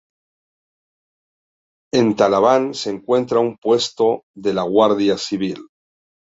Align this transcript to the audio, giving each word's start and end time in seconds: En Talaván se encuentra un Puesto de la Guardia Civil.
En 1.93 2.15
Talaván 2.15 2.73
se 2.73 2.89
encuentra 2.89 3.39
un 3.39 3.55
Puesto 3.57 4.23
de 4.35 4.55
la 4.55 4.63
Guardia 4.63 5.15
Civil. 5.19 5.67